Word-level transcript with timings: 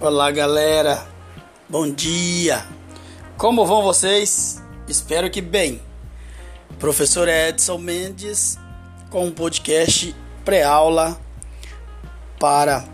Olá, 0.00 0.30
galera. 0.30 1.04
Bom 1.68 1.90
dia. 1.90 2.64
Como 3.36 3.66
vão 3.66 3.82
vocês? 3.82 4.62
Espero 4.86 5.28
que 5.28 5.40
bem. 5.40 5.82
Professor 6.78 7.26
Edson 7.26 7.78
Mendes 7.78 8.56
com 9.10 9.26
um 9.26 9.32
podcast 9.32 10.14
pré-aula 10.44 11.20
para 12.38 12.84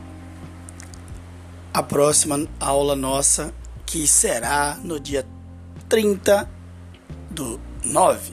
a 1.75 1.82
próxima 1.82 2.48
aula 2.58 2.96
nossa, 2.96 3.52
que 3.84 4.07
será 4.07 4.79
no 4.82 4.98
dia 4.98 5.26
30 5.90 6.48
do 7.30 7.61
9. 7.84 8.32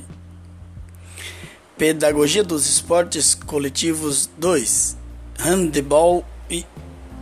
Pedagogia 1.78 2.42
dos 2.42 2.66
Esportes 2.70 3.36
Coletivos 3.36 4.30
2, 4.38 4.96
Handebol 5.40 6.24
e 6.50 6.66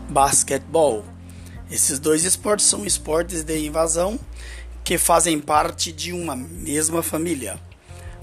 Basquetebol. 0.07 1.03
Esses 1.69 1.99
dois 1.99 2.23
esportes 2.23 2.65
são 2.65 2.85
esportes 2.85 3.43
de 3.43 3.65
invasão 3.65 4.19
que 4.83 4.97
fazem 4.97 5.39
parte 5.39 5.91
de 5.91 6.11
uma 6.11 6.35
mesma 6.35 7.03
família. 7.03 7.59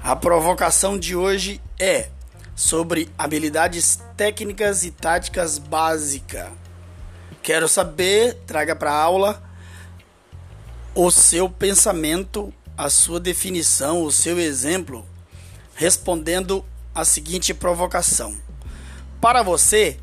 A 0.03 0.17
provocação 0.17 0.99
de 0.99 1.15
hoje 1.15 1.61
é 1.79 2.09
sobre 2.57 3.09
habilidades 3.17 4.01
técnicas 4.17 4.85
e 4.85 4.91
táticas 4.91 5.59
básicas. 5.59 6.49
Quero 7.41 7.69
saber, 7.69 8.35
traga 8.47 8.75
para 8.75 8.91
a 8.91 9.01
aula 9.01 9.43
o 10.93 11.11
seu 11.11 11.49
pensamento, 11.49 12.53
a 12.77 12.91
sua 12.91 13.21
definição, 13.21 14.03
o 14.03 14.11
seu 14.11 14.41
exemplo, 14.41 15.07
respondendo 15.75 16.65
a 16.95 17.05
seguinte 17.05 17.55
provocação. 17.55 18.35
Para 19.21 19.43
você, 19.43 19.99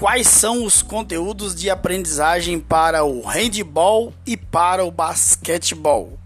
quais 0.00 0.26
são 0.28 0.64
os 0.64 0.80
conteúdos 0.80 1.54
de 1.54 1.68
aprendizagem 1.68 2.58
para 2.58 3.04
o 3.04 3.20
handball 3.20 4.14
e 4.26 4.34
para 4.34 4.82
o 4.82 4.90
basquetebol. 4.90 6.18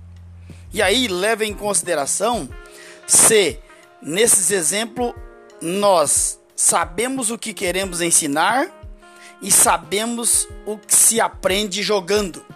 E 0.72 0.80
aí 0.80 1.08
leve 1.08 1.44
em 1.44 1.52
consideração 1.52 2.48
se 3.04 3.58
nesses 4.00 4.52
exemplos 4.52 5.12
nós 5.60 6.38
sabemos 6.54 7.32
o 7.32 7.36
que 7.38 7.52
queremos 7.52 8.00
ensinar 8.00 8.70
e 9.42 9.50
sabemos 9.50 10.46
o 10.64 10.78
que 10.78 10.94
se 10.94 11.20
aprende 11.20 11.82
jogando. 11.82 12.46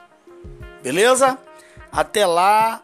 Beleza? 0.85 1.37
Até 1.91 2.25
lá, 2.27 2.81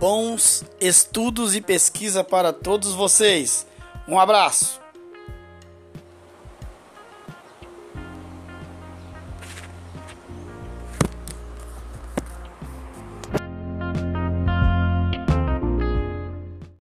bons 0.00 0.64
estudos 0.80 1.54
e 1.54 1.60
pesquisa 1.60 2.24
para 2.24 2.52
todos 2.52 2.94
vocês. 2.94 3.64
Um 4.08 4.18
abraço. 4.18 4.85